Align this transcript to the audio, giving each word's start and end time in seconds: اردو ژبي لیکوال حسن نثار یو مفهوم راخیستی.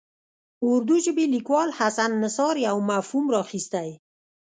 اردو 0.69 0.95
ژبي 1.05 1.25
لیکوال 1.33 1.69
حسن 1.79 2.11
نثار 2.23 2.55
یو 2.67 2.77
مفهوم 2.91 3.25
راخیستی. 3.35 3.89